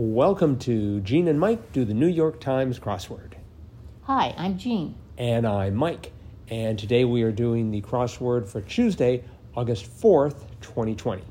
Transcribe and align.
Welcome 0.00 0.60
to 0.60 1.00
Gene 1.00 1.26
and 1.26 1.40
Mike 1.40 1.72
do 1.72 1.84
the 1.84 1.92
New 1.92 2.06
York 2.06 2.38
Times 2.38 2.78
crossword. 2.78 3.32
Hi, 4.04 4.32
I'm 4.38 4.56
Jean. 4.56 4.94
And 5.18 5.44
I'm 5.44 5.74
Mike. 5.74 6.12
And 6.46 6.78
today 6.78 7.04
we 7.04 7.24
are 7.24 7.32
doing 7.32 7.72
the 7.72 7.82
crossword 7.82 8.46
for 8.46 8.60
Tuesday, 8.60 9.24
August 9.56 9.90
4th, 10.00 10.44
2020. 10.60 11.24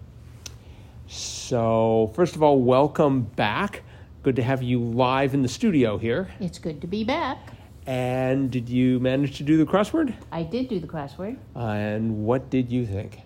So, 1.08 2.12
first 2.14 2.36
of 2.36 2.44
all, 2.44 2.60
welcome 2.60 3.22
back. 3.22 3.84
Good 4.22 4.36
to 4.36 4.44
have 4.44 4.62
you 4.62 4.82
live 4.82 5.34
in 5.34 5.44
the 5.44 5.48
studio 5.48 5.98
here. 5.98 6.28
It's 6.42 6.60
good 6.60 6.82
to 6.82 6.88
be 6.88 7.06
back. 7.06 7.38
And 7.86 8.52
did 8.52 8.68
you 8.68 9.00
manage 9.00 9.38
to 9.38 9.44
do 9.44 9.56
the 9.56 9.66
crossword? 9.66 10.14
I 10.30 10.44
did 10.44 10.68
do 10.68 10.82
the 10.82 10.88
crossword. 10.88 11.38
and 11.56 12.26
what 12.26 12.50
did 12.50 12.70
you 12.70 12.86
think? 12.86 13.22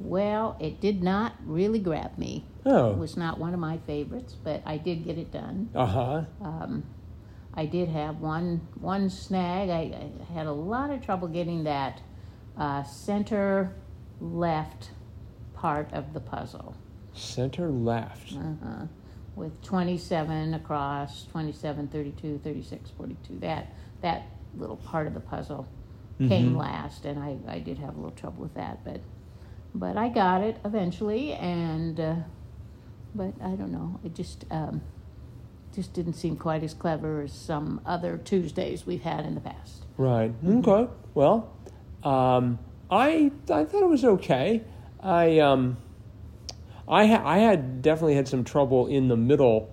Well, 0.00 0.56
it 0.60 0.80
did 0.80 1.02
not 1.02 1.34
really 1.44 1.78
grab 1.78 2.16
me. 2.18 2.46
Oh. 2.66 2.90
It 2.90 2.98
was 2.98 3.16
not 3.16 3.38
one 3.38 3.54
of 3.54 3.60
my 3.60 3.78
favorites, 3.86 4.34
but 4.42 4.62
I 4.66 4.76
did 4.78 5.04
get 5.04 5.18
it 5.18 5.30
done. 5.30 5.70
Uh 5.74 5.86
huh. 5.86 6.24
Um, 6.42 6.84
I 7.54 7.66
did 7.66 7.88
have 7.88 8.20
one 8.20 8.66
one 8.80 9.10
snag. 9.10 9.68
I, 9.68 10.20
I 10.30 10.32
had 10.32 10.46
a 10.46 10.52
lot 10.52 10.90
of 10.90 11.04
trouble 11.04 11.28
getting 11.28 11.64
that 11.64 12.00
uh, 12.56 12.82
center 12.82 13.74
left 14.20 14.90
part 15.54 15.92
of 15.92 16.12
the 16.12 16.20
puzzle. 16.20 16.74
Center 17.12 17.70
left. 17.70 18.32
Uh-huh. 18.32 18.86
With 19.36 19.62
27 19.62 20.54
across, 20.54 21.24
27, 21.26 21.88
32, 21.88 22.40
36, 22.42 22.90
42. 22.96 23.38
That, 23.40 23.72
that 24.02 24.24
little 24.56 24.76
part 24.76 25.06
of 25.06 25.14
the 25.14 25.20
puzzle 25.20 25.66
came 26.18 26.54
last, 26.54 27.06
and 27.06 27.18
I, 27.18 27.38
I 27.48 27.58
did 27.60 27.78
have 27.78 27.94
a 27.94 27.96
little 27.96 28.10
trouble 28.10 28.42
with 28.42 28.54
that, 28.54 28.84
but, 28.84 29.00
but 29.74 29.96
I 29.96 30.08
got 30.08 30.42
it 30.42 30.58
eventually, 30.64 31.32
and, 31.34 31.98
uh, 31.98 32.14
but 33.14 33.34
I 33.42 33.50
don't 33.50 33.72
know, 33.72 34.00
it 34.04 34.14
just, 34.14 34.44
um, 34.50 34.82
just 35.74 35.92
didn't 35.92 36.14
seem 36.14 36.36
quite 36.36 36.62
as 36.62 36.74
clever 36.74 37.22
as 37.22 37.32
some 37.32 37.80
other 37.86 38.18
Tuesdays 38.18 38.86
we've 38.86 39.02
had 39.02 39.24
in 39.24 39.34
the 39.34 39.40
past. 39.40 39.84
Right. 39.96 40.32
Okay. 40.44 40.90
Well, 41.14 41.52
um, 42.02 42.58
I 42.90 43.30
I 43.50 43.64
thought 43.64 43.82
it 43.82 43.88
was 43.88 44.04
okay. 44.04 44.62
I 45.00 45.38
um, 45.38 45.76
I 46.88 47.06
ha- 47.06 47.22
I 47.24 47.38
had 47.38 47.82
definitely 47.82 48.14
had 48.14 48.26
some 48.26 48.42
trouble 48.42 48.86
in 48.86 49.08
the 49.08 49.16
middle. 49.16 49.70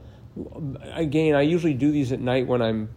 Again, 0.94 1.34
I 1.34 1.42
usually 1.42 1.74
do 1.74 1.92
these 1.92 2.12
at 2.12 2.20
night 2.20 2.46
when 2.46 2.62
I'm 2.62 2.90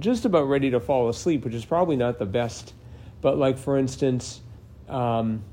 just 0.00 0.24
about 0.24 0.48
ready 0.48 0.70
to 0.70 0.80
fall 0.80 1.08
asleep, 1.08 1.44
which 1.44 1.54
is 1.54 1.64
probably 1.64 1.96
not 1.96 2.18
the 2.18 2.26
best. 2.26 2.74
But 3.20 3.38
like 3.38 3.58
for 3.58 3.76
instance, 3.76 4.40
um, 4.88 5.44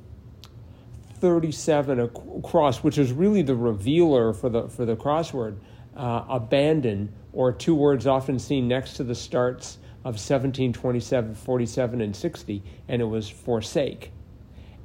thirty-seven 1.19 1.99
ac- 1.99 2.11
across, 2.37 2.83
which 2.83 2.97
is 2.97 3.11
really 3.11 3.41
the 3.41 3.55
revealer 3.55 4.33
for 4.33 4.49
the 4.49 4.67
for 4.69 4.85
the 4.85 4.95
crossword, 4.95 5.57
uh, 5.95 6.23
abandon, 6.29 7.11
or 7.33 7.51
two 7.51 7.75
words 7.75 8.07
often 8.07 8.39
seen 8.39 8.67
next 8.67 8.93
to 8.93 9.03
the 9.03 9.15
starts 9.15 9.77
of 10.03 10.19
17, 10.19 10.71
27, 10.71 11.35
47, 11.35 12.01
and 12.01 12.15
60, 12.15 12.63
and 12.87 13.01
it 13.01 13.05
was 13.05 13.29
forsake. 13.29 14.11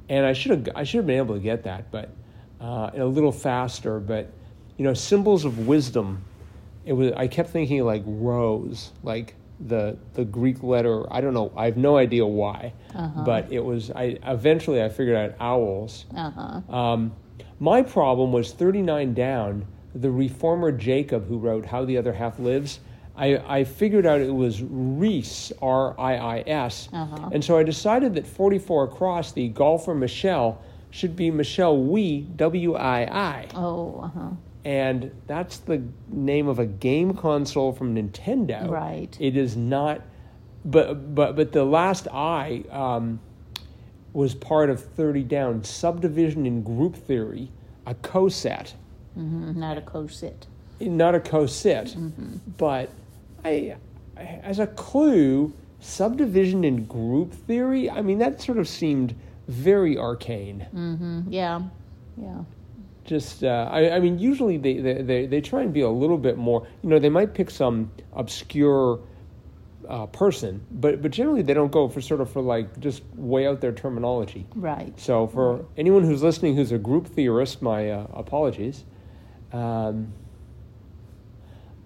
And 0.09 0.25
I 0.25 0.33
should 0.33 0.51
have 0.51 0.75
I 0.75 0.83
should 0.83 0.97
have 0.97 1.07
been 1.07 1.17
able 1.17 1.35
to 1.35 1.41
get 1.41 1.63
that, 1.63 1.91
but 1.91 2.09
uh, 2.59 2.91
a 2.93 3.05
little 3.05 3.31
faster. 3.31 3.99
But 3.99 4.31
you 4.77 4.83
know, 4.83 4.93
symbols 4.93 5.45
of 5.45 5.67
wisdom. 5.67 6.23
It 6.85 6.93
was 6.93 7.13
I 7.13 7.27
kept 7.27 7.49
thinking 7.51 7.85
like 7.85 8.03
rose, 8.05 8.91
like 9.01 9.35
the 9.59 9.97
the 10.13 10.25
Greek 10.25 10.63
letter. 10.63 11.11
I 11.13 11.21
don't 11.21 11.33
know. 11.33 11.51
I 11.55 11.65
have 11.65 11.77
no 11.77 11.97
idea 11.97 12.25
why, 12.25 12.73
but 13.25 13.51
it 13.51 13.63
was. 13.63 13.91
I 13.91 14.17
eventually 14.23 14.81
I 14.81 14.89
figured 14.89 15.15
out 15.15 15.35
owls. 15.39 16.05
Uh 16.15 16.31
huh. 16.31 16.75
Um, 16.75 17.13
my 17.59 17.81
problem 17.81 18.31
was 18.31 18.51
39 18.51 19.13
down, 19.13 19.65
the 19.95 20.11
reformer 20.11 20.71
Jacob 20.71 21.27
who 21.27 21.37
wrote 21.37 21.65
How 21.65 21.85
the 21.85 21.97
Other 21.97 22.13
Half 22.13 22.39
Lives. 22.39 22.79
I, 23.15 23.37
I 23.59 23.63
figured 23.63 24.05
out 24.07 24.21
it 24.21 24.33
was 24.33 24.61
Riis, 24.61 25.51
R 25.61 25.97
I 25.99 26.15
I 26.15 26.39
S. 26.47 26.89
Uh-huh. 26.91 27.29
And 27.31 27.43
so 27.45 27.57
I 27.57 27.63
decided 27.63 28.15
that 28.15 28.25
44 28.25 28.85
across, 28.85 29.31
the 29.31 29.49
golfer 29.49 29.93
Michelle, 29.93 30.61
should 30.89 31.15
be 31.15 31.29
Michelle 31.29 31.77
Wii, 31.77 32.35
W 32.37 32.73
I 32.75 33.01
I. 33.03 33.47
Oh, 33.55 33.99
uh 34.01 34.07
huh. 34.07 34.29
And 34.65 35.11
that's 35.27 35.57
the 35.57 35.83
name 36.07 36.47
of 36.47 36.57
a 36.59 36.65
game 36.65 37.13
console 37.15 37.73
from 37.73 37.95
Nintendo. 37.95 38.69
Right. 38.69 39.15
It 39.19 39.35
is 39.35 39.57
not, 39.57 40.01
but 40.63 41.13
but 41.13 41.35
but 41.35 41.51
the 41.51 41.65
last 41.65 42.07
I 42.11 42.63
um, 42.71 43.19
was 44.13 44.33
part 44.33 44.69
of 44.69 44.79
Thirty 44.81 45.23
Down 45.23 45.63
subdivision 45.63 46.45
in 46.45 46.63
group 46.63 46.95
theory, 46.95 47.51
a 47.85 47.93
coset, 47.95 48.73
hmm 49.15 49.59
Not 49.59 49.77
a 49.77 49.81
co-sit. 49.81 50.47
not 50.79 51.13
a 51.13 51.19
cosit, 51.19 51.95
but 52.57 52.89
I, 53.43 53.75
as 54.15 54.59
a 54.59 54.67
clue, 54.67 55.51
subdivision 55.81 56.63
in 56.63 56.85
group 56.85 57.33
theory. 57.33 57.89
I 57.89 58.01
mean, 58.01 58.19
that 58.19 58.41
sort 58.41 58.57
of 58.57 58.67
seemed 58.69 59.13
very 59.47 59.97
arcane. 59.97 60.65
Mm-hmm. 60.73 61.31
Yeah. 61.31 61.63
Yeah. 62.17 62.43
Just 63.05 63.43
uh, 63.43 63.67
I, 63.71 63.95
I 63.95 63.99
mean 63.99 64.17
usually 64.19 64.57
they, 64.57 64.79
they, 64.79 65.01
they, 65.01 65.25
they 65.25 65.41
try 65.41 65.61
and 65.61 65.73
be 65.73 65.81
a 65.81 65.89
little 65.89 66.17
bit 66.17 66.37
more 66.37 66.65
you 66.81 66.89
know 66.89 66.99
they 66.99 67.09
might 67.09 67.33
pick 67.33 67.49
some 67.49 67.91
obscure 68.13 68.99
uh, 69.89 70.05
person 70.07 70.65
but 70.71 71.01
but 71.01 71.11
generally 71.11 71.41
they 71.41 71.53
don't 71.53 71.71
go 71.73 71.89
for 71.89 71.99
sort 71.99 72.21
of 72.21 72.29
for 72.31 72.41
like 72.41 72.79
just 72.79 73.03
way 73.15 73.45
out 73.45 73.59
there 73.59 73.73
terminology 73.73 74.45
Right. 74.55 74.97
so 74.97 75.27
for 75.27 75.65
anyone 75.75 76.03
who's 76.05 76.23
listening 76.23 76.55
who's 76.55 76.71
a 76.71 76.77
group 76.77 77.05
theorist 77.07 77.61
my 77.61 77.89
uh, 77.91 78.07
apologies 78.13 78.85
um, 79.51 80.13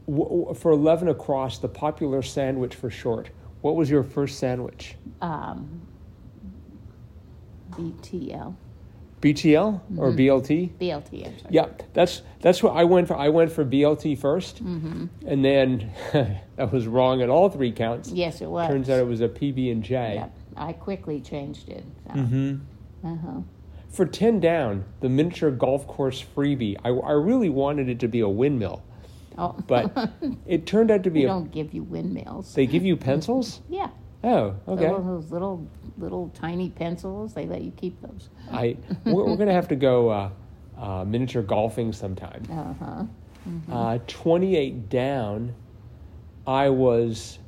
w- 0.05 0.29
w- 0.29 0.53
for 0.53 0.71
11 0.71 1.07
across 1.07 1.57
the 1.57 1.67
popular 1.67 2.21
sandwich 2.21 2.75
for 2.75 2.91
short 2.91 3.31
what 3.61 3.75
was 3.75 3.89
your 3.89 4.03
first 4.03 4.37
sandwich 4.37 4.95
Um, 5.19 5.81
BTL. 7.71 8.55
Btl 9.21 9.81
or 9.97 10.11
blt 10.11 10.69
BLT, 10.79 11.25
I'm 11.25 11.39
sorry. 11.39 11.49
Yeah, 11.49 11.65
that's 11.93 12.21
that's 12.41 12.61
what 12.61 12.75
I 12.75 12.83
went 12.83 13.07
for. 13.07 13.15
I 13.17 13.29
went 13.29 13.51
for 13.51 13.65
BLT 13.65 14.17
1st 14.19 14.61
Mm-hmm. 14.61 15.05
and 15.27 15.43
then 15.45 15.91
that 16.55 16.71
was 16.71 16.85
wrong 16.87 17.21
at 17.21 17.29
all 17.29 17.49
three 17.49 17.71
counts. 17.71 18.09
Yes, 18.11 18.41
it 18.41 18.47
was. 18.49 18.67
Turns 18.69 18.89
out 18.89 18.99
it 18.99 19.07
was 19.07 19.21
a 19.21 19.27
PB 19.29 19.71
and 19.71 19.83
J. 19.83 20.15
Yep. 20.15 20.33
I 20.55 20.73
quickly 20.73 21.19
changed 21.21 21.69
it. 21.69 21.83
So. 22.07 22.13
Mm-hmm. 22.13 23.07
Uh-huh. 23.07 23.41
For 23.89 24.05
ten 24.05 24.39
down, 24.39 24.85
the 24.99 25.09
miniature 25.09 25.49
golf 25.51 25.87
course 25.87 26.23
freebie. 26.35 26.77
I, 26.83 26.89
I 26.89 27.11
really 27.13 27.49
wanted 27.49 27.89
it 27.89 27.99
to 28.01 28.07
be 28.07 28.19
a 28.19 28.29
windmill, 28.29 28.83
Oh, 29.37 29.55
but 29.67 30.11
it 30.45 30.65
turned 30.67 30.91
out 30.91 31.03
to 31.03 31.09
be 31.09 31.21
they 31.21 31.25
a. 31.25 31.29
don't 31.29 31.51
give 31.51 31.73
you 31.73 31.83
windmills. 31.83 32.53
They 32.53 32.65
give 32.67 32.83
you 32.85 32.97
pencils. 32.97 33.61
yeah. 33.69 33.89
Oh, 34.23 34.55
okay. 34.67 34.87
Those 34.87 35.31
little, 35.31 35.67
little 35.97 36.29
tiny 36.29 36.69
pencils. 36.69 37.33
They 37.33 37.45
let 37.45 37.61
you 37.61 37.71
keep 37.71 38.01
those. 38.01 38.29
I 38.51 38.77
we're, 39.05 39.25
we're 39.25 39.37
gonna 39.37 39.53
have 39.53 39.67
to 39.69 39.75
go 39.75 40.09
uh, 40.09 40.29
uh, 40.77 41.05
miniature 41.05 41.41
golfing 41.41 41.93
sometime. 41.93 42.43
Uh-huh. 42.51 43.03
Uh, 43.71 43.97
28 44.07 44.89
down, 44.89 45.55
I 46.45 46.69
was 46.69 47.39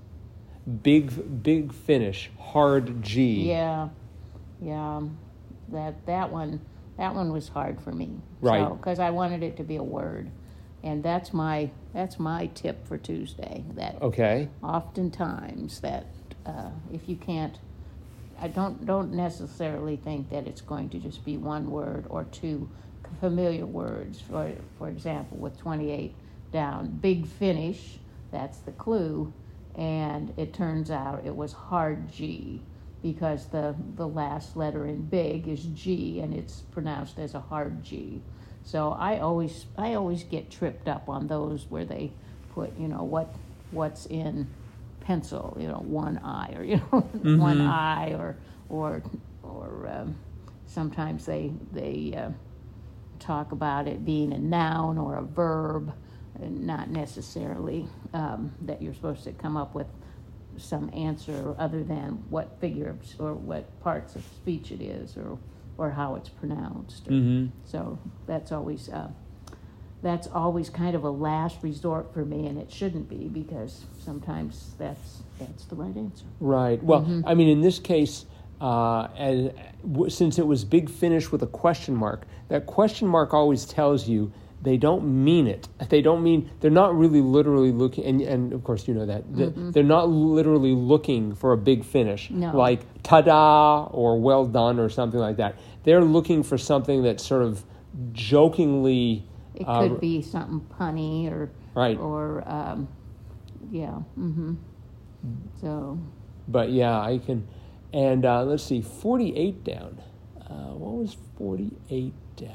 big, 0.81 1.43
big 1.43 1.73
finish, 1.73 2.31
hard 2.39 3.01
G. 3.03 3.49
Yeah. 3.49 3.89
Yeah. 4.61 5.01
That 5.69 6.05
that 6.05 6.31
one 6.31 6.61
that 6.97 7.15
one 7.15 7.31
was 7.31 7.47
hard 7.47 7.81
for 7.81 7.91
me. 7.91 8.11
Right. 8.41 8.67
Because 8.69 8.99
I 8.99 9.09
wanted 9.09 9.43
it 9.43 9.57
to 9.57 9.63
be 9.63 9.75
a 9.77 9.83
word, 9.83 10.31
and 10.83 11.03
that's 11.03 11.33
my 11.33 11.69
that's 11.93 12.19
my 12.19 12.47
tip 12.47 12.87
for 12.87 12.97
Tuesday. 12.97 13.63
That 13.75 14.01
Okay. 14.01 14.49
oftentimes 14.63 15.81
that 15.81 16.07
uh, 16.45 16.71
if 16.91 17.07
you 17.07 17.15
can't 17.15 17.57
i 18.41 18.47
don't 18.47 18.85
don't 18.85 19.13
necessarily 19.13 19.95
think 19.95 20.29
that 20.29 20.47
it's 20.47 20.61
going 20.61 20.89
to 20.89 20.99
just 20.99 21.23
be 21.25 21.37
one 21.37 21.69
word 21.69 22.05
or 22.09 22.23
two 22.25 22.69
familiar 23.19 23.65
words. 23.65 24.21
For 24.21 24.53
for 24.77 24.89
example 24.89 25.37
with 25.37 25.57
28 25.59 26.13
down 26.51 26.87
big 27.01 27.27
finish 27.27 27.99
that's 28.31 28.59
the 28.59 28.71
clue. 28.71 29.33
And 29.75 30.33
it 30.37 30.53
turns 30.53 30.91
out 30.91 31.23
it 31.25 31.35
was 31.35 31.53
hard 31.53 32.11
g 32.11 32.61
because 33.01 33.47
the 33.47 33.75
the 33.95 34.07
last 34.07 34.57
letter 34.57 34.85
in 34.85 35.03
big 35.03 35.47
is 35.47 35.63
g 35.63 36.19
and 36.19 36.33
it's 36.33 36.61
pronounced 36.71 37.17
as 37.19 37.33
a 37.33 37.39
hard 37.39 37.83
g. 37.83 38.21
So 38.63 38.91
i 38.91 39.19
always 39.19 39.65
i 39.77 39.93
always 39.93 40.23
get 40.23 40.51
tripped 40.51 40.87
up 40.87 41.09
on 41.09 41.27
those 41.27 41.65
where 41.69 41.85
they 41.85 42.11
put 42.53 42.77
you 42.77 42.87
know 42.87 43.03
what 43.03 43.33
what's 43.71 44.05
in 44.07 44.47
pencil, 45.01 45.57
you 45.59 45.67
know, 45.67 45.83
one 45.85 46.17
eye 46.19 46.53
or 46.55 46.63
you 46.71 46.77
know, 46.91 46.99
one 47.37 47.61
eye 47.61 48.13
or 48.17 48.37
or 48.69 49.01
or 49.43 49.89
um, 49.91 50.15
sometimes 50.67 51.25
they 51.25 51.51
they 51.71 52.13
uh, 52.17 52.29
talk 53.19 53.51
about 53.51 53.87
it 53.87 54.05
being 54.05 54.33
a 54.33 54.37
noun 54.39 54.97
or 54.97 55.15
a 55.17 55.23
verb, 55.23 55.93
and 56.41 56.65
not 56.65 56.89
necessarily 56.89 57.87
um, 58.13 58.53
that 58.61 58.81
you're 58.81 58.93
supposed 58.93 59.23
to 59.23 59.31
come 59.33 59.57
up 59.57 59.75
with 59.75 59.87
some 60.57 60.89
answer 60.93 61.55
other 61.57 61.83
than 61.83 62.23
what 62.29 62.59
figure 62.59 62.89
of, 62.89 62.97
or 63.19 63.33
what 63.33 63.79
parts 63.81 64.15
of 64.15 64.23
speech 64.23 64.71
it 64.71 64.81
is 64.81 65.15
or 65.17 65.37
or 65.77 65.91
how 65.91 66.15
it's 66.15 66.29
pronounced. 66.29 67.07
or- 67.07 67.11
Mm-hmm. 67.11 67.47
So 67.63 67.97
that's 68.27 68.51
always 68.51 68.89
uh, 68.89 69.09
that's 70.01 70.27
always 70.27 70.69
kind 70.69 70.95
of 70.95 71.03
a 71.03 71.09
last 71.09 71.57
resort 71.61 72.13
for 72.13 72.23
me, 72.23 72.47
and 72.47 72.57
it 72.57 72.71
shouldn't 72.71 73.09
be 73.09 73.27
because 73.27 73.83
sometimes 74.03 74.71
that's 74.77 75.23
that's 75.39 75.65
the 75.65 75.75
right 75.75 75.95
answer. 75.95 76.25
Right. 76.39 76.81
Well, 76.83 77.01
Mm-hmm. 77.01 77.27
I 77.27 77.33
mean, 77.33 77.49
in 77.49 77.61
this 77.61 77.79
case, 77.79 78.25
uh, 78.61 79.07
as, 79.17 79.51
w- 79.89 80.09
since 80.09 80.37
it 80.37 80.45
was 80.47 80.63
big 80.65 80.89
finish 80.89 81.31
with 81.31 81.41
a 81.43 81.47
question 81.47 81.95
mark, 81.95 82.25
that 82.49 82.65
question 82.65 83.07
mark 83.07 83.33
always 83.33 83.65
tells 83.65 84.07
you 84.07 84.31
they 84.61 84.75
don't 84.75 85.23
mean 85.23 85.47
it. 85.47 85.69
They 85.87 86.01
don't 86.01 86.21
mean 86.21 86.49
they're 86.59 86.69
not 86.71 86.93
really 86.97 87.21
literally 87.21 87.71
looking. 87.71 88.03
And, 88.05 88.19
and 88.21 88.51
of 88.53 88.63
course, 88.65 88.87
you 88.87 88.93
know 88.93 89.05
that 89.05 89.23
Th- 89.35 89.53
they're 89.55 89.83
not 89.83 90.09
literally 90.09 90.73
looking 90.73 91.35
for 91.35 91.53
a 91.53 91.57
big 91.57 91.85
finish, 91.85 92.27
Mm-hmm. 92.27 92.39
No. 92.41 92.57
like 92.57 92.81
"ta-da" 93.03 93.85
or 93.91 94.19
"well 94.19 94.45
done" 94.45 94.79
or 94.79 94.89
something 94.89 95.19
like 95.19 95.37
that. 95.37 95.55
They're 95.83 96.03
looking 96.03 96.43
for 96.43 96.57
something 96.57 97.03
that's 97.03 97.25
sort 97.25 97.43
of 97.43 97.63
jokingly. 98.11 99.25
It 99.59 99.65
uh, 99.67 99.81
could 99.81 99.99
be 100.01 100.21
something 100.21 100.61
punny 100.79 101.29
or 101.31 101.51
Right. 101.75 101.97
or 101.99 102.43
um, 102.47 102.87
yeah. 103.71 103.99
Mm-hmm. 104.17 104.53
So 105.61 105.99
But 106.47 106.71
yeah, 106.71 106.99
I 106.99 107.17
can. 107.19 107.47
And 107.93 108.25
uh, 108.25 108.43
let's 108.43 108.63
see, 108.63 108.81
48 108.81 109.63
down. 109.63 110.01
Uh, 110.41 110.73
what 110.75 110.93
was 110.93 111.17
48 111.37 112.13
down? 112.35 112.49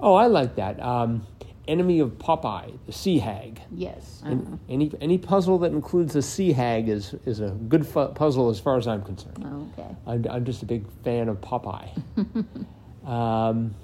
Oh, 0.00 0.14
I 0.14 0.26
like 0.26 0.56
that. 0.56 0.80
Um, 0.82 1.26
Enemy 1.68 2.00
of 2.00 2.10
Popeye, 2.18 2.76
the 2.86 2.92
sea 2.92 3.20
hag. 3.20 3.60
yes, 3.70 4.20
uh 4.26 4.30
And 4.30 4.58
any 4.68 4.90
any 5.00 5.16
puzzle 5.16 5.58
that 5.58 5.70
includes 5.70 6.16
a 6.16 6.22
sea 6.22 6.50
hag 6.52 6.88
is 6.88 7.14
is 7.24 7.38
a 7.38 7.50
good 7.50 7.86
fu- 7.86 8.08
puzzle 8.08 8.50
as 8.50 8.58
far 8.58 8.76
as 8.78 8.88
I'm 8.88 9.02
concerned. 9.02 9.44
okay. 9.78 9.94
I'm, 10.04 10.26
I'm 10.28 10.44
just 10.44 10.62
a 10.64 10.66
big 10.66 10.84
fan 11.04 11.28
of 11.28 11.40
Popeye. 11.40 11.88
um, 13.06 13.74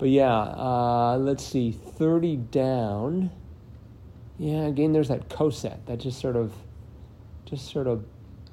but 0.00 0.08
yeah, 0.08 0.32
uh, 0.34 1.18
let's 1.20 1.44
see, 1.44 1.70
30 1.72 2.36
down. 2.36 3.30
Yeah, 4.38 4.66
again, 4.66 4.92
there's 4.92 5.08
that 5.08 5.28
coset 5.28 5.78
that 5.86 5.98
just 5.98 6.18
sort 6.18 6.34
of, 6.36 6.52
just 7.44 7.70
sort 7.70 7.86
of. 7.86 8.04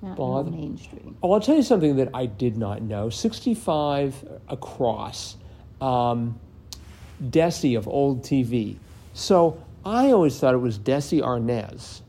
Not 0.01 0.15
Bother- 0.17 0.49
on 0.49 0.55
Main 0.55 0.77
Street. 0.77 1.01
Oh, 1.23 1.31
I'll 1.31 1.39
tell 1.39 1.55
you 1.55 1.63
something 1.63 1.95
that 1.95 2.09
I 2.13 2.27
did 2.27 2.55
not 2.55 2.83
know. 2.83 3.09
65 3.09 4.23
across, 4.47 5.37
um, 5.81 6.39
Desi 7.23 7.75
of 7.75 7.87
old 7.87 8.21
TV. 8.21 8.75
So 9.13 9.57
I 9.83 10.11
always 10.11 10.37
thought 10.39 10.53
it 10.53 10.57
was 10.57 10.77
Desi 10.77 11.21
Arnaz. 11.21 12.01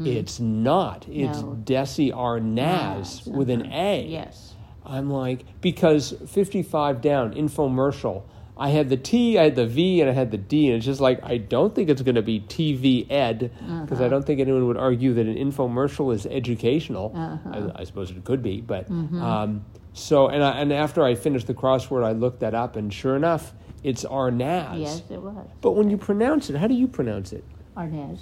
It's 0.00 0.40
not. 0.40 1.06
It's 1.08 1.38
Mm-hmm. 1.38 1.48
No. 1.48 1.56
Desi 1.64 2.12
Arnaz 2.12 3.22
Arnaz, 3.22 3.26
with 3.28 3.48
an 3.50 3.62
uh-huh. 3.62 3.74
A. 3.74 4.06
Yes. 4.06 4.54
I'm 4.84 5.10
like, 5.10 5.44
because 5.60 6.14
55 6.28 7.00
down, 7.00 7.34
infomercial, 7.34 8.22
I 8.58 8.70
had 8.70 8.88
the 8.88 8.96
T, 8.96 9.38
I 9.38 9.44
had 9.44 9.54
the 9.56 9.66
V, 9.66 10.00
and 10.00 10.08
I 10.08 10.14
had 10.14 10.30
the 10.30 10.38
D, 10.38 10.68
and 10.68 10.76
it's 10.76 10.86
just 10.86 11.00
like, 11.00 11.20
I 11.22 11.36
don't 11.36 11.74
think 11.74 11.90
it's 11.90 12.00
going 12.02 12.14
to 12.14 12.22
be 12.22 12.40
TV 12.40 13.06
ed, 13.10 13.50
because 13.82 14.00
I 14.00 14.08
don't 14.08 14.24
think 14.24 14.40
anyone 14.40 14.66
would 14.66 14.78
argue 14.78 15.12
that 15.14 15.26
an 15.26 15.34
infomercial 15.36 16.14
is 16.14 16.24
educational. 16.26 17.12
I, 17.14 17.80
I 17.80 17.84
suppose 17.84 18.10
it 18.10 18.24
could 18.24 18.42
be, 18.42 18.62
but 18.62 18.90
um, 18.90 19.64
so, 19.92 20.28
and, 20.28 20.42
I, 20.42 20.58
and 20.60 20.72
after 20.72 21.02
I 21.04 21.14
finished 21.14 21.46
the 21.46 21.54
crossword, 21.54 22.02
I 22.04 22.12
looked 22.12 22.40
that 22.40 22.54
up, 22.54 22.76
and 22.76 22.92
sure 22.92 23.14
enough, 23.14 23.52
it's 23.82 24.04
Arnaz. 24.04 24.80
Yes, 24.80 25.02
it 25.10 25.20
was. 25.20 25.46
But 25.60 25.72
when 25.72 25.90
you 25.90 25.98
pronounce 25.98 26.48
it, 26.48 26.56
how 26.56 26.66
do 26.66 26.74
you 26.74 26.88
pronounce 26.88 27.32
it? 27.32 27.44
Arnaz. 27.76 28.20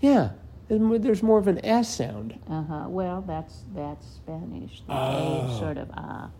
Yeah, 0.00 0.30
there's 0.68 1.22
more, 1.22 1.38
of 1.38 1.48
an 1.48 1.64
S 1.64 1.92
sound. 1.94 2.38
Uh 2.48 2.62
huh. 2.62 2.84
Well, 2.88 3.22
that's 3.26 3.64
that's 3.74 4.06
Spanish. 4.06 4.82
The 4.86 4.92
A 4.92 4.96
Oh. 4.96 5.56
sort 5.58 5.76
of 5.76 5.90
ah. 5.94 6.30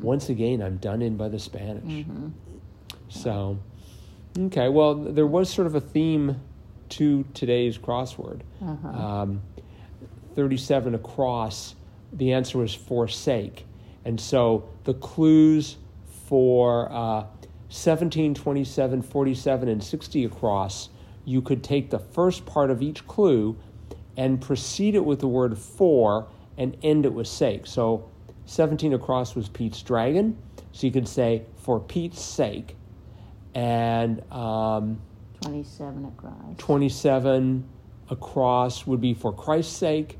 Once 0.00 0.28
again, 0.28 0.62
I'm 0.62 0.76
done 0.78 1.02
in 1.02 1.16
by 1.16 1.28
the 1.28 1.38
Spanish. 1.38 2.06
So, 3.08 3.58
okay, 4.38 4.68
well, 4.68 4.94
there 4.94 5.26
was 5.26 5.48
sort 5.50 5.66
of 5.66 5.74
a 5.74 5.80
theme 5.80 6.40
to 6.90 7.24
today's 7.34 7.78
crossword. 7.78 8.40
Um, 8.94 9.42
37 10.34 10.94
across, 10.94 11.74
the 12.12 12.32
answer 12.32 12.58
was 12.58 12.74
forsake. 12.74 13.64
And 14.04 14.20
so 14.20 14.68
the 14.84 14.94
clues 14.94 15.76
for 16.28 16.90
uh, 16.92 17.24
17, 17.70 18.34
27, 18.34 19.02
47, 19.02 19.68
and 19.68 19.82
60 19.82 20.24
across, 20.24 20.88
you 21.24 21.42
could 21.42 21.64
take 21.64 21.90
the 21.90 21.98
first 21.98 22.46
part 22.46 22.70
of 22.70 22.82
each 22.82 23.06
clue 23.06 23.56
and 24.16 24.40
precede 24.40 24.94
it 24.94 25.04
with 25.04 25.20
the 25.20 25.28
word 25.28 25.58
for 25.58 26.26
and 26.56 26.76
end 26.82 27.04
it 27.04 27.12
with 27.12 27.26
sake. 27.26 27.66
So 27.66 28.08
17 28.46 28.92
across 28.94 29.34
was 29.34 29.48
Pete's 29.48 29.82
dragon. 29.82 30.36
So 30.72 30.86
you 30.86 30.92
could 30.92 31.08
say, 31.08 31.44
for 31.56 31.80
Pete's 31.80 32.22
sake. 32.22 32.76
And 33.56 34.20
um, 34.30 35.00
Twenty-seven 35.40 36.04
across. 36.04 36.34
27 36.58 37.64
across 38.10 38.86
would 38.86 39.00
be 39.00 39.14
for 39.14 39.32
Christ's 39.32 39.74
sake, 39.74 40.18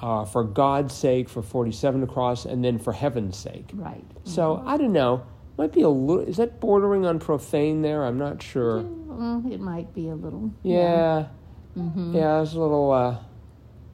uh, 0.00 0.24
for 0.24 0.42
God's 0.42 0.94
sake, 0.94 1.28
for 1.28 1.42
47 1.42 2.02
across, 2.02 2.46
and 2.46 2.64
then 2.64 2.78
for 2.78 2.94
heaven's 2.94 3.36
sake. 3.36 3.70
Right. 3.74 4.04
So 4.24 4.62
I 4.66 4.78
don't 4.78 4.92
know. 4.94 5.26
Might 5.58 5.72
be 5.72 5.82
a 5.82 5.88
little. 5.88 6.22
Is 6.22 6.38
that 6.38 6.58
bordering 6.60 7.04
on 7.04 7.18
profane 7.18 7.82
there? 7.82 8.04
I'm 8.04 8.16
not 8.18 8.42
sure. 8.42 8.80
Mm, 8.82 9.52
it 9.52 9.60
might 9.60 9.92
be 9.94 10.08
a 10.08 10.14
little. 10.14 10.50
Yeah. 10.62 11.26
Mm-hmm. 11.76 12.16
Yeah, 12.16 12.36
I 12.36 12.40
was 12.40 12.54
a 12.54 12.60
little. 12.60 12.90
Uh, 12.90 13.18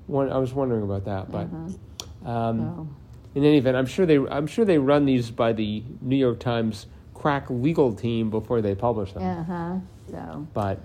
one, 0.06 0.30
I 0.30 0.38
was 0.38 0.52
wondering 0.54 0.82
about 0.84 1.04
that, 1.06 1.30
but 1.32 1.46
Uh-huh. 1.46 2.30
um, 2.30 2.58
So, 2.60 2.88
in 3.34 3.44
any 3.44 3.58
event, 3.58 3.76
I'm 3.76 3.86
sure 3.86 4.06
they. 4.06 4.18
I'm 4.18 4.46
sure 4.46 4.64
they 4.64 4.78
run 4.78 5.04
these 5.04 5.30
by 5.32 5.52
the 5.52 5.82
New 6.00 6.16
York 6.16 6.38
Times 6.38 6.86
crack 7.22 7.48
legal 7.48 7.94
team 7.94 8.30
before 8.30 8.60
they 8.60 8.74
publish 8.74 9.12
them. 9.12 9.22
uh 9.22 9.44
huh. 9.44 9.76
So, 10.10 10.46
But 10.52 10.80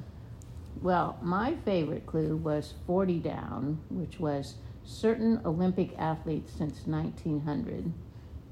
well, 0.82 1.18
my 1.22 1.56
favorite 1.66 2.06
clue 2.06 2.36
was 2.38 2.76
40 2.86 3.20
down, 3.20 3.80
which 3.90 4.20
was 4.20 4.56
certain 4.86 5.42
Olympic 5.44 5.98
athletes 5.98 6.54
since 6.54 6.86
1900. 6.86 7.92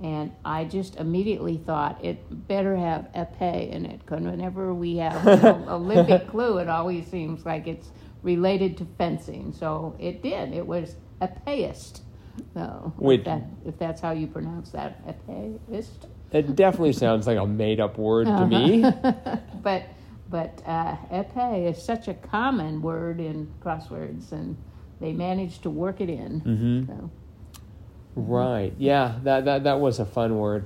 And 0.02 0.32
I 0.44 0.66
just 0.66 0.96
immediately 0.98 1.58
thought 1.58 2.04
it 2.04 2.18
better 2.48 2.76
have 2.76 3.08
epee 3.14 3.70
in 3.72 3.86
it. 3.86 4.00
Because 4.00 4.24
whenever 4.24 4.74
we 4.74 4.98
have 4.98 5.26
an 5.26 5.70
Olympic 5.70 6.28
clue, 6.28 6.58
it 6.58 6.68
always 6.68 7.08
seems 7.08 7.46
like 7.46 7.68
it's 7.68 7.92
related 8.24 8.76
to 8.78 8.86
fencing. 8.98 9.54
So 9.54 9.96
it 10.00 10.22
did. 10.24 10.54
It 10.54 10.66
was 10.66 10.96
epeist. 11.22 12.02
So 12.54 12.92
Wait. 12.98 13.20
if, 13.20 13.26
that, 13.26 13.44
if 13.66 13.78
that's 13.80 14.02
how 14.02 14.12
you 14.12 14.28
pronounce 14.28 14.72
that, 14.72 15.00
epeist. 15.08 16.08
It 16.36 16.56
definitely 16.56 16.94
sounds 16.94 17.28
like 17.28 17.38
a 17.38 17.46
made-up 17.46 17.98
word 17.98 18.28
to 18.28 18.46
me. 18.46 18.82
but 19.64 19.84
but 20.30 20.62
uh, 20.66 20.96
is 21.56 21.82
such 21.82 22.08
a 22.08 22.14
common 22.14 22.82
word 22.82 23.20
in 23.20 23.52
crosswords, 23.64 24.32
and 24.32 24.58
they 25.00 25.14
managed 25.14 25.64
to 25.64 25.70
work 25.70 26.02
it 26.02 26.10
in. 26.10 26.40
hmm 26.40 26.86
So, 26.86 27.12
Right. 28.16 28.74
Yeah, 28.78 29.20
that, 29.24 29.46
that, 29.46 29.64
that 29.66 29.80
was 29.80 30.00
a 30.00 30.06
fun 30.06 30.38
word. 30.38 30.66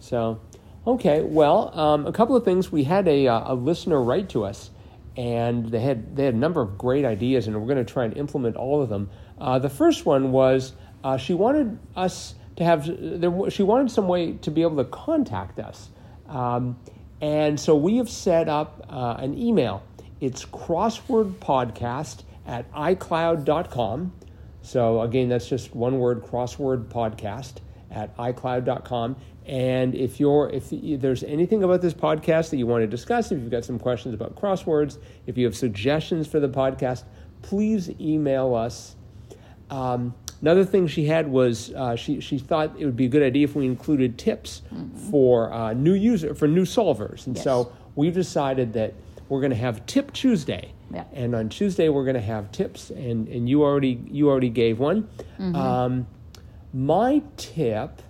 So, 0.00 0.40
okay. 0.86 1.22
Well, 1.22 1.78
um, 1.78 2.06
a 2.06 2.12
couple 2.12 2.34
of 2.34 2.44
things. 2.44 2.72
We 2.72 2.84
had 2.84 3.06
a, 3.06 3.28
uh, 3.28 3.52
a 3.52 3.54
listener 3.54 4.02
write 4.02 4.30
to 4.30 4.44
us, 4.44 4.70
and 5.16 5.66
they 5.70 5.80
had 5.80 6.16
they 6.16 6.24
had 6.24 6.34
a 6.34 6.38
number 6.38 6.60
of 6.60 6.78
great 6.78 7.04
ideas, 7.04 7.46
and 7.46 7.56
we're 7.60 7.72
going 7.72 7.84
to 7.84 7.92
try 7.92 8.04
and 8.04 8.16
implement 8.16 8.56
all 8.56 8.82
of 8.82 8.88
them. 8.88 9.10
Uh, 9.38 9.58
the 9.58 9.68
first 9.70 10.06
one 10.06 10.32
was 10.32 10.72
uh, 11.04 11.16
she 11.16 11.34
wanted 11.34 11.78
us 11.94 12.34
to 12.58 12.64
have 12.64 12.86
there, 13.20 13.50
she 13.50 13.62
wanted 13.62 13.90
some 13.90 14.06
way 14.08 14.32
to 14.32 14.50
be 14.50 14.62
able 14.62 14.76
to 14.76 14.84
contact 14.84 15.58
us, 15.58 15.88
um, 16.28 16.78
and 17.20 17.58
so 17.58 17.74
we 17.74 17.96
have 17.96 18.10
set 18.10 18.48
up 18.48 18.86
uh, 18.88 19.16
an 19.18 19.36
email. 19.38 19.82
It's 20.20 20.44
crosswordpodcast 20.44 22.22
at 22.46 22.70
icloud.com. 22.72 24.12
So 24.62 25.00
again, 25.02 25.28
that's 25.28 25.48
just 25.48 25.74
one 25.74 25.98
word, 25.98 26.24
crossword 26.24 26.86
podcast 26.86 27.54
at 27.90 28.16
iCloud.com. 28.16 29.16
And 29.46 29.94
if 29.94 30.20
you're 30.20 30.50
if 30.52 30.68
there's 31.00 31.24
anything 31.24 31.62
about 31.64 31.80
this 31.80 31.94
podcast 31.94 32.50
that 32.50 32.58
you 32.58 32.66
want 32.66 32.82
to 32.82 32.86
discuss, 32.86 33.32
if 33.32 33.40
you've 33.40 33.50
got 33.50 33.64
some 33.64 33.78
questions 33.78 34.14
about 34.14 34.36
crosswords, 34.36 34.98
if 35.26 35.38
you 35.38 35.46
have 35.46 35.56
suggestions 35.56 36.26
for 36.26 36.38
the 36.38 36.48
podcast, 36.48 37.04
please 37.40 37.90
email 37.98 38.54
us. 38.54 38.96
Um, 39.70 40.14
another 40.40 40.64
thing 40.64 40.86
she 40.86 41.04
had 41.06 41.28
was 41.28 41.72
uh, 41.72 41.96
she 41.96 42.20
she 42.20 42.38
thought 42.38 42.72
it 42.78 42.84
would 42.84 42.96
be 42.96 43.06
a 43.06 43.08
good 43.08 43.22
idea 43.22 43.44
if 43.44 43.54
we 43.54 43.66
included 43.66 44.18
tips 44.18 44.62
for 45.10 45.52
uh, 45.52 45.72
new 45.74 45.94
user 45.94 46.34
for 46.34 46.48
new 46.48 46.62
solvers, 46.64 47.26
and 47.26 47.36
Yes. 47.36 47.44
so 47.44 47.72
we've 47.96 48.14
decided 48.14 48.72
that 48.74 48.94
we're 49.28 49.40
going 49.40 49.50
to 49.50 49.56
have 49.56 49.84
Tip 49.86 50.12
Tuesday. 50.12 50.72
Yeah. 50.92 51.04
And 51.12 51.34
on 51.34 51.50
Tuesday 51.50 51.90
we're 51.90 52.04
going 52.04 52.14
to 52.14 52.20
have 52.22 52.50
tips, 52.50 52.88
and, 52.90 53.28
and 53.28 53.46
you 53.48 53.62
already 53.62 54.00
you 54.10 54.28
already 54.30 54.48
gave 54.48 54.78
one. 54.78 55.06
Um, 55.38 56.06
my 56.72 57.22
tip 57.36 58.00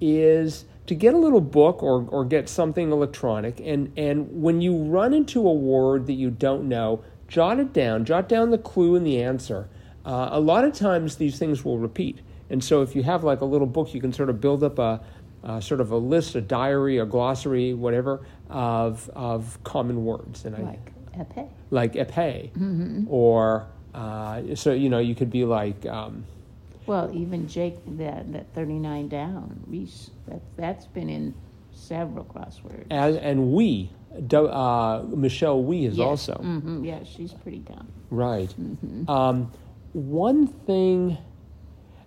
is 0.00 0.64
to 0.86 0.94
get 0.94 1.12
a 1.12 1.18
little 1.18 1.40
book 1.40 1.82
or, 1.82 2.06
or 2.08 2.24
get 2.24 2.48
something 2.48 2.90
electronic, 2.92 3.60
and, 3.60 3.92
and 3.98 4.42
when 4.42 4.60
you 4.62 4.76
run 4.84 5.12
into 5.12 5.46
a 5.46 5.52
word 5.52 6.06
that 6.06 6.14
you 6.14 6.30
don't 6.30 6.66
know, 6.68 7.02
jot 7.28 7.58
it 7.60 7.72
down, 7.74 8.04
jot 8.06 8.26
down 8.28 8.50
the 8.50 8.58
clue 8.58 8.94
and 8.94 9.04
the 9.06 9.22
answer. 9.22 9.68
Uh, 10.04 10.28
a 10.32 10.40
lot 10.40 10.64
of 10.64 10.72
times 10.72 11.16
these 11.16 11.38
things 11.38 11.64
will 11.64 11.78
repeat, 11.78 12.20
and 12.50 12.62
so 12.62 12.82
if 12.82 12.94
you 12.96 13.02
have 13.02 13.24
like 13.24 13.40
a 13.40 13.44
little 13.44 13.66
book, 13.66 13.92
you 13.94 14.00
can 14.00 14.12
sort 14.12 14.30
of 14.30 14.40
build 14.40 14.62
up 14.64 14.78
a, 14.78 15.00
uh, 15.44 15.60
sort 15.60 15.80
of 15.80 15.90
a 15.90 15.96
list, 15.96 16.34
a 16.34 16.40
diary, 16.40 16.98
a 16.98 17.04
glossary, 17.06 17.74
whatever 17.74 18.20
of 18.48 19.10
of 19.14 19.58
common 19.64 20.04
words, 20.04 20.44
and 20.44 20.56
I 20.56 20.60
Like 20.62 20.92
epee. 21.18 21.48
like 21.70 21.92
epee, 21.94 22.50
Mm-hmm. 22.52 23.04
or 23.08 23.66
uh, 23.94 24.54
so 24.54 24.72
you 24.72 24.88
know 24.88 24.98
you 24.98 25.14
could 25.14 25.30
be 25.30 25.44
like. 25.44 25.84
Um, 25.86 26.24
Well, 26.86 27.10
even 27.12 27.48
Jake, 27.48 27.76
that, 27.98 28.32
that 28.32 28.46
39 28.54 29.08
down, 29.08 29.60
Riis, 29.70 30.08
that, 30.26 30.40
that's 30.56 30.86
been 30.86 31.10
in 31.10 31.34
several 31.72 32.24
crosswords. 32.24 32.86
and, 32.88 33.16
and 33.18 33.52
we, 33.52 33.90
uh, 34.32 35.02
Michelle 35.14 35.62
Wie 35.62 35.84
is 35.84 35.98
Yes. 35.98 36.06
also 36.06 36.34
hmm 36.40 36.82
yeah, 36.84 37.04
she's 37.04 37.32
pretty 37.34 37.58
down. 37.58 37.86
right. 38.10 38.48
Mm-hmm. 38.58 39.10
Um, 39.10 39.50
one 39.92 40.46
thing 40.46 41.18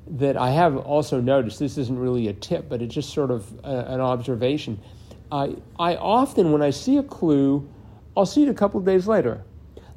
that 0.07 0.35
I 0.37 0.49
have 0.51 0.77
also 0.77 1.21
noticed, 1.21 1.59
this 1.59 1.77
isn't 1.77 1.97
really 1.97 2.27
a 2.27 2.33
tip, 2.33 2.67
but 2.69 2.81
it's 2.81 2.93
just 2.93 3.13
sort 3.13 3.31
of 3.31 3.51
a, 3.63 3.93
an 3.93 4.01
observation. 4.01 4.79
I 5.31 5.55
I 5.79 5.95
often, 5.95 6.51
when 6.51 6.61
I 6.61 6.71
see 6.71 6.97
a 6.97 7.03
clue, 7.03 7.69
I'll 8.17 8.25
see 8.25 8.43
it 8.43 8.49
a 8.49 8.53
couple 8.53 8.79
of 8.79 8.85
days 8.85 9.07
later. 9.07 9.43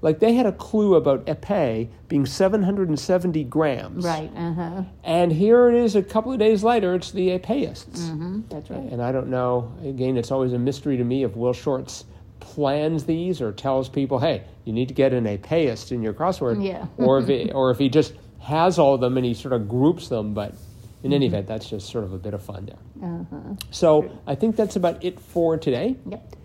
Like 0.03 0.21
they 0.21 0.35
had 0.35 0.45
a 0.45 0.53
clue 0.53 0.97
about 0.97 1.25
epee 1.27 1.89
being 2.09 2.27
770 2.27 3.43
grams. 3.45 4.05
Right, 4.05 4.31
uh 4.37 4.53
huh. 4.53 4.83
And 5.03 5.33
here 5.33 5.69
it 5.71 5.75
is 5.75 5.97
a 5.97 6.03
couple 6.03 6.31
of 6.31 6.39
days 6.39 6.63
later, 6.63 6.95
it's 6.95 7.11
the 7.11 7.31
epeists. 7.31 8.09
hmm 8.09 8.43
that's 8.51 8.69
right. 8.71 8.83
And 8.93 9.01
I 9.03 9.13
don't 9.13 9.29
know, 9.29 9.73
again, 9.83 10.19
it's 10.19 10.31
always 10.31 10.53
a 10.53 10.59
mystery 10.59 10.99
to 10.99 11.05
me 11.05 11.25
if 11.25 11.35
Will 11.35 11.55
Shortz 11.55 12.05
plans 12.41 13.05
these 13.05 13.41
or 13.41 13.53
tells 13.53 13.89
people, 13.89 14.19
hey, 14.19 14.45
you 14.65 14.73
need 14.73 14.89
to 14.89 14.95
get 14.95 15.13
an 15.13 15.27
epeist 15.27 15.93
in 15.93 16.03
your 16.03 16.13
crossword. 16.13 16.65
Yeah. 16.65 16.87
or, 16.97 17.19
if 17.19 17.29
it, 17.29 17.51
or 17.55 17.71
if 17.71 17.79
he 17.79 17.89
just 17.89 18.15
has 18.41 18.79
all 18.79 18.95
of 18.95 19.01
them 19.01 19.17
and 19.17 19.25
he 19.25 19.35
sort 19.35 19.55
of 19.55 19.69
groups 19.69 20.09
them. 20.09 20.35
But 20.35 20.55
in 21.03 21.13
any 21.13 21.27
event, 21.27 21.47
that's 21.47 21.69
just 21.69 21.91
sort 21.91 22.05
of 22.05 22.13
a 22.13 22.19
bit 22.19 22.35
of 22.35 22.43
fun 22.43 22.67
there. 22.67 23.11
Uh-huh. 23.11 23.55
So 23.71 24.21
I 24.27 24.35
think 24.35 24.57
that's 24.57 24.77
about 24.77 25.05
it 25.05 25.21
for 25.21 25.57
today. 25.57 25.97
Yep. 26.07 26.37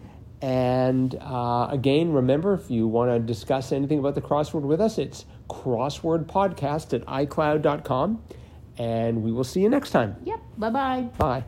And 0.42 1.16
uh, 1.16 1.68
again, 1.70 2.14
remember 2.14 2.54
if 2.54 2.72
you 2.72 2.88
want 2.88 3.12
to 3.12 3.20
discuss 3.20 3.72
anything 3.72 4.00
about 4.00 4.16
the 4.16 4.22
crossword 4.22 4.62
with 4.62 4.80
us, 4.80 4.98
it's 4.98 5.26
crosswordpodcast 5.50 6.94
at 6.94 7.06
iCloud.com. 7.06 8.24
And 8.78 9.24
we 9.24 9.32
will 9.34 9.44
see 9.44 9.60
you 9.62 9.70
next 9.70 9.92
time. 9.92 10.16
Yep. 10.24 10.40
Bye 10.58 10.70
bye. 10.70 11.02
Bye. 11.18 11.44